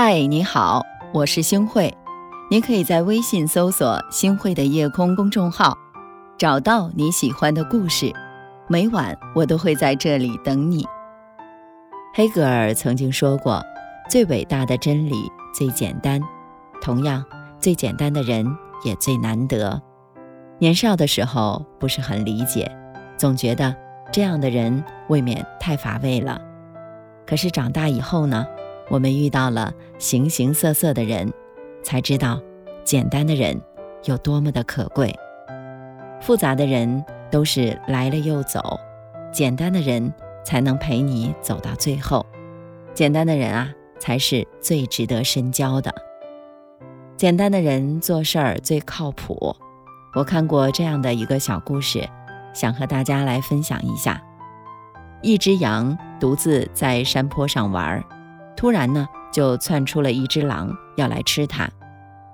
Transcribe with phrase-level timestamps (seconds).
[0.00, 1.92] 嗨，你好，我是星慧。
[2.52, 5.76] 你可以在微信搜索“星慧的夜空”公众号，
[6.38, 8.12] 找到你喜欢的故事。
[8.68, 10.86] 每晚我都会在这里等你。
[12.14, 13.60] 黑格尔曾经说过
[14.08, 15.16] ：“最伟大的真理
[15.52, 16.22] 最简单，
[16.80, 17.24] 同样，
[17.58, 18.46] 最简单的人
[18.84, 19.82] 也最难得。”
[20.60, 22.70] 年少的时候不是很理解，
[23.16, 23.74] 总觉得
[24.12, 26.40] 这样的人未免太乏味了。
[27.26, 28.46] 可是长大以后呢？
[28.88, 31.32] 我们遇到了形形色色的人，
[31.82, 32.40] 才知道
[32.84, 33.60] 简单的人
[34.04, 35.14] 有多么的可贵。
[36.20, 38.78] 复杂的人都是来了又走，
[39.32, 40.12] 简单的人
[40.44, 42.24] 才能陪你走到最后。
[42.94, 45.94] 简单的人啊，才是最值得深交的。
[47.16, 49.54] 简单的人做事儿最靠谱。
[50.14, 52.08] 我看过这样的一个小故事，
[52.54, 54.20] 想和大家来分享一下：
[55.22, 58.02] 一只羊独自在山坡上玩儿。
[58.58, 61.70] 突然呢，就窜出了一只狼，要来吃它。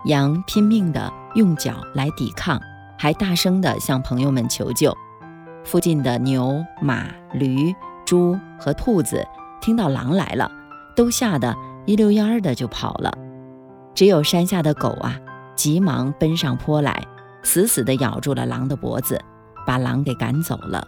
[0.07, 2.59] 羊拼命地用脚来抵抗，
[2.99, 4.97] 还大声地向朋友们求救。
[5.65, 7.75] 附近的牛、马、驴、
[8.07, 9.23] 猪和兔子
[9.61, 10.51] 听到狼来了，
[10.97, 13.13] 都吓得一溜烟儿的就跑了。
[13.95, 15.21] 只有山下的狗啊，
[15.55, 17.07] 急忙奔上坡来，
[17.43, 19.21] 死死地咬住了狼的脖子，
[19.67, 20.87] 把狼给赶走了。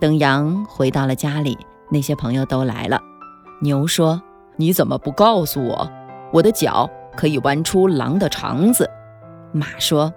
[0.00, 1.58] 等羊回到了家里，
[1.90, 3.02] 那些朋友都来了。
[3.62, 4.20] 牛说
[4.56, 5.90] ：“你怎么不告诉我，
[6.32, 8.88] 我的脚可以弯出狼的肠子？”
[9.52, 10.12] 马说：“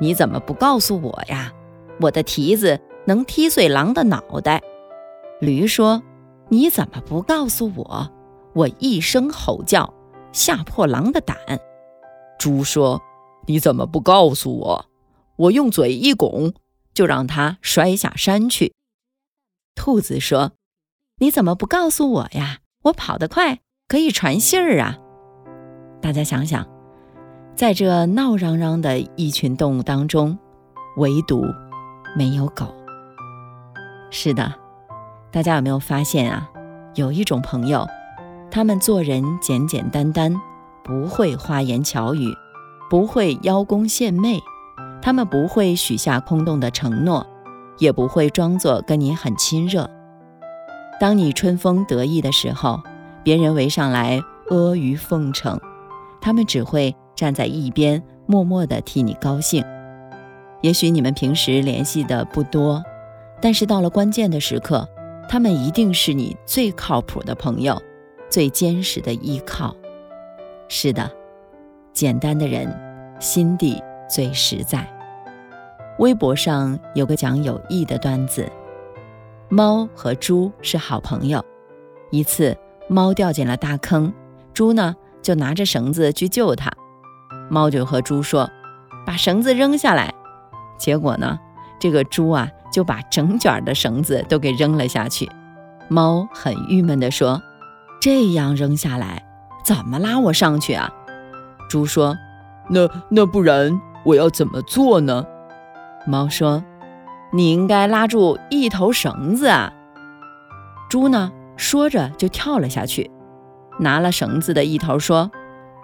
[0.00, 1.52] 你怎么不告诉我呀，
[2.00, 4.62] 我的蹄子能踢碎狼的脑袋？”
[5.40, 6.02] 驴说
[6.48, 8.10] ：“你怎么不告诉我，
[8.54, 9.92] 我一声吼叫
[10.32, 11.36] 吓破狼的胆？”
[12.40, 13.02] 猪说
[13.46, 14.86] ：“你怎么不告诉我，
[15.36, 16.54] 我用嘴一拱
[16.94, 18.72] 就让它摔下山去？”
[19.76, 20.52] 兔子说。
[21.24, 22.58] 你怎么不告诉我呀？
[22.82, 24.98] 我跑得快，可以传信儿啊！
[26.02, 26.66] 大家想想，
[27.56, 30.38] 在这闹嚷嚷的一群动物当中，
[30.98, 31.42] 唯独
[32.14, 32.66] 没有狗。
[34.10, 34.52] 是的，
[35.32, 36.46] 大家有没有发现啊？
[36.94, 37.88] 有一种朋友，
[38.50, 40.38] 他们做人简简单单，
[40.82, 42.36] 不会花言巧语，
[42.90, 44.42] 不会邀功献媚，
[45.00, 47.26] 他们不会许下空洞的承诺，
[47.78, 49.88] 也不会装作跟你很亲热。
[51.00, 52.80] 当你春风得意的时候，
[53.22, 55.60] 别人围上来阿谀奉承，
[56.20, 59.64] 他们只会站在一边，默默地替你高兴。
[60.62, 62.82] 也许你们平时联系的不多，
[63.40, 64.88] 但是到了关键的时刻，
[65.28, 67.80] 他们一定是你最靠谱的朋友，
[68.30, 69.74] 最坚实的依靠。
[70.68, 71.10] 是的，
[71.92, 72.72] 简单的人
[73.20, 74.88] 心地最实在。
[75.98, 78.50] 微博上有个讲友谊的段子。
[79.54, 81.40] 猫和猪是好朋友。
[82.10, 82.56] 一次，
[82.88, 84.12] 猫掉进了大坑，
[84.52, 86.72] 猪呢就拿着绳子去救它。
[87.48, 88.50] 猫就和猪说
[89.06, 90.12] ：“把绳子扔下来。”
[90.76, 91.38] 结果呢，
[91.78, 95.30] 这个猪啊就把整卷的绳子都给扔了下去。
[95.88, 97.40] 猫很郁闷地说
[98.02, 99.24] ：“这样扔下来，
[99.64, 100.92] 怎么拉我上去啊？”
[101.70, 102.16] 猪说
[102.68, 105.24] ：“那那不然我要怎么做呢？”
[106.08, 106.60] 猫说。
[107.34, 109.72] 你应该拉住一头绳子啊！
[110.88, 113.10] 猪呢，说着就跳了下去，
[113.80, 115.28] 拿了绳子的一头，说：“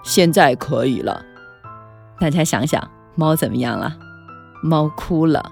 [0.05, 1.25] 现在可以了。”
[2.21, 3.97] 大家想想，猫怎么样了？
[4.62, 5.43] 猫哭了，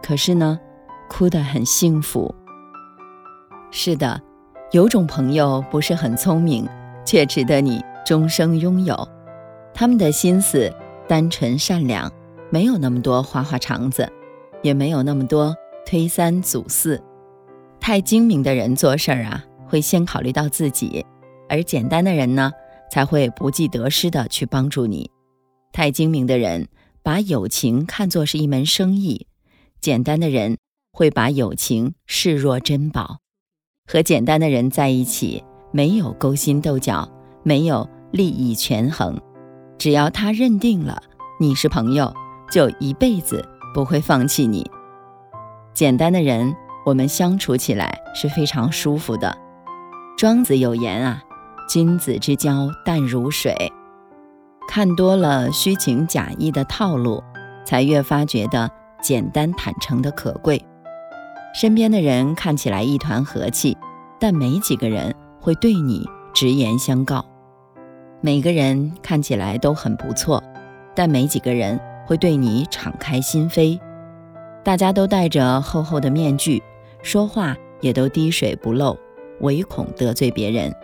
[0.00, 0.60] 可是呢，
[1.08, 2.32] 哭得很幸福。
[3.72, 4.22] 是的，
[4.70, 6.68] 有种朋友不是很聪明，
[7.04, 9.08] 却值得你终生拥有。
[9.74, 10.72] 他们的心思
[11.08, 12.12] 单纯善良，
[12.48, 14.08] 没有那么多花花肠子。
[14.62, 17.02] 也没有那么多推三阻四，
[17.80, 21.04] 太精明的人做事儿啊，会先考虑到自己；
[21.48, 22.52] 而简单的人呢，
[22.90, 25.10] 才会不计得失的去帮助你。
[25.72, 26.68] 太精明的人
[27.02, 29.26] 把友情看作是一门生意，
[29.80, 30.58] 简单的人
[30.92, 33.18] 会把友情视若珍宝。
[33.90, 35.42] 和简单的人在一起，
[35.72, 37.10] 没有勾心斗角，
[37.42, 39.18] 没有利益权衡，
[39.76, 41.02] 只要他认定了
[41.40, 42.14] 你是朋友，
[42.50, 43.44] 就一辈子。
[43.72, 44.68] 不会放弃你。
[45.74, 46.54] 简单的人，
[46.84, 49.36] 我们相处起来是非常舒服的。
[50.16, 51.22] 庄子有言啊
[51.68, 53.54] ：“君子之交淡如水。”
[54.68, 57.22] 看多了虚情假意的套路，
[57.64, 58.70] 才越发觉得
[59.02, 60.62] 简单坦诚的可贵。
[61.54, 63.76] 身边的人看起来一团和气，
[64.18, 67.24] 但没几个人会对你直言相告。
[68.20, 70.42] 每个人看起来都很不错，
[70.94, 71.78] 但没几个人。
[72.06, 73.78] 会对你敞开心扉，
[74.64, 76.62] 大家都戴着厚厚的面具，
[77.02, 78.96] 说话也都滴水不漏，
[79.40, 80.74] 唯恐得罪别人。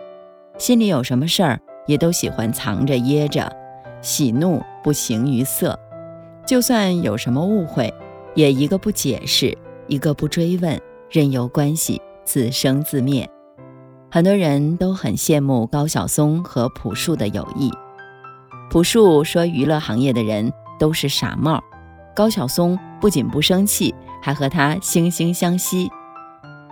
[0.57, 3.51] 心里有什么事儿，也都喜欢藏着掖着，
[4.01, 5.77] 喜怒不形于色。
[6.45, 7.93] 就算有什么误会，
[8.33, 9.57] 也一个不解释，
[9.87, 10.79] 一个不追问，
[11.09, 13.29] 任由关系自生自灭。
[14.11, 17.71] 很多人都很羡慕高晓松和朴树的友谊。
[18.71, 21.63] 朴树说娱乐行业的人都是傻帽，
[22.15, 23.93] 高晓松不仅不生气，
[24.23, 25.91] 还和他惺惺相惜。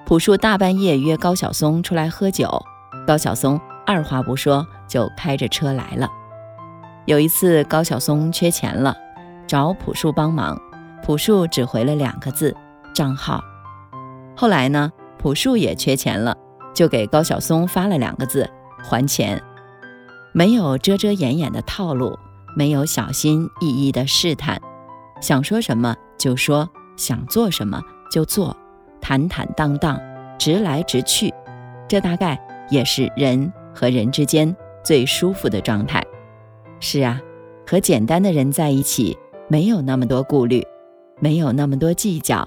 [0.06, 2.50] 朴树大半夜约高晓松出来喝酒，
[3.06, 6.10] 高晓松二话不说就开着车来了。
[7.06, 8.96] 有一次高晓松缺钱了。
[9.48, 10.62] 找朴树帮忙，
[11.02, 12.54] 朴树只回了两个字：
[12.94, 13.42] 账号。
[14.36, 16.36] 后来呢，朴树也缺钱了，
[16.74, 18.50] 就给高晓松发了两个字：
[18.84, 19.42] 还钱。
[20.34, 22.20] 没有遮遮掩掩的套路，
[22.58, 24.60] 没有小心翼翼的试探，
[25.22, 27.80] 想说什么就说，想做什么
[28.12, 28.58] 就做，
[29.00, 30.02] 坦坦荡荡，
[30.40, 31.32] 直来直去。
[31.88, 32.36] 这大概
[32.72, 36.04] 也是人和人之间最舒服的状态。
[36.80, 37.22] 是啊，
[37.68, 39.16] 和简单的人在一起。
[39.50, 40.66] 没有那么多顾虑，
[41.20, 42.46] 没有那么多计较，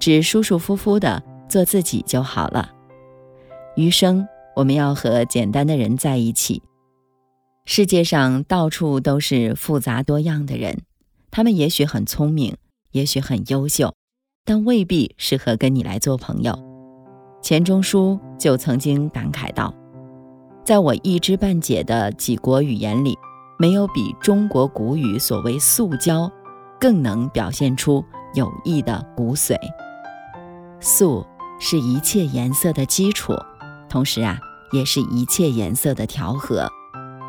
[0.00, 2.72] 只舒舒服服的做自己就好了。
[3.76, 4.26] 余生
[4.56, 6.62] 我们要和简单的人在一起。
[7.66, 10.82] 世界上到处都是复杂多样的人，
[11.30, 12.56] 他们也许很聪明，
[12.92, 13.94] 也许很优秀，
[14.44, 16.58] 但未必适合跟你来做朋友。
[17.42, 19.74] 钱钟书就曾经感慨道
[20.64, 23.16] ：“在我一知半解的几国语言里。”
[23.56, 26.28] 没有比中国古语所谓“素胶”
[26.80, 29.56] 更能表现出友谊的骨髓。
[30.80, 31.24] 素
[31.60, 33.32] 是一切颜色的基础，
[33.88, 34.36] 同时啊，
[34.72, 36.68] 也是一切颜色的调和。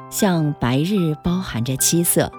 [0.10, 2.32] 像白日包含着七色，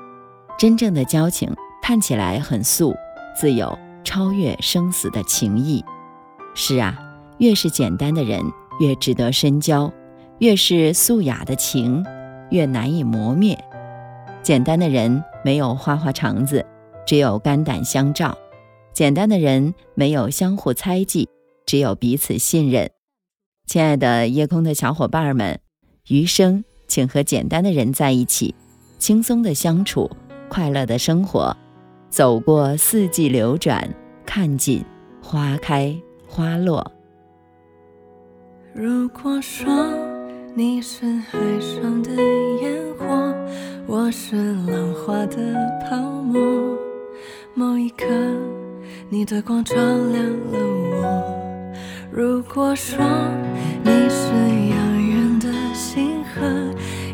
[0.59, 2.95] 真正的交情看起来很素，
[3.39, 5.85] 自有超越生死的情谊。
[6.55, 6.99] 是啊，
[7.39, 8.43] 越是简单的人，
[8.81, 9.93] 越值得深交；
[10.39, 12.05] 越是素雅的情，
[12.51, 13.63] 越难以磨灭。
[14.43, 16.65] 简单的人没有花花肠子，
[17.07, 18.33] 只有肝胆相照；
[18.95, 21.29] 简单的人没有相互猜忌，
[21.67, 22.91] 只有彼此信任。
[23.67, 25.61] 亲爱的夜空的小伙伴们，
[26.09, 28.55] 余生请和简单的人在一起，
[28.99, 30.11] 轻松的相处，
[30.49, 31.57] 快乐的生活，
[32.09, 33.89] 走过四季流转，
[34.25, 34.85] 看尽
[35.23, 35.95] 花开
[36.27, 36.93] 花落。
[38.75, 39.67] 如果说
[40.55, 42.11] 你是海上的
[42.63, 43.35] 烟火。
[43.89, 44.35] 我是
[44.67, 45.55] 浪花的
[45.89, 46.41] 泡沫，
[47.55, 48.05] 某一刻，
[49.09, 50.59] 你的光照亮了
[50.91, 51.79] 我。
[52.11, 52.99] 如果说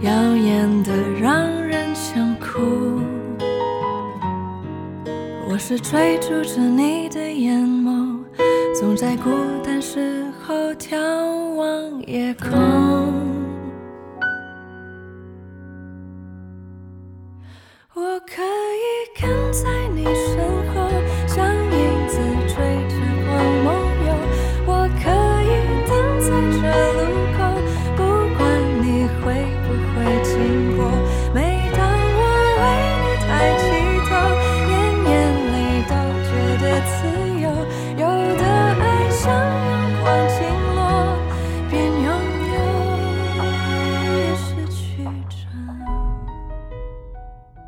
[0.02, 3.00] 耀眼的让人想哭。
[5.48, 8.18] 我是追逐着你的眼眸，
[8.74, 9.30] 总在孤
[9.62, 10.98] 单时候眺
[11.54, 12.50] 望夜空。
[17.94, 19.81] 我可以跟在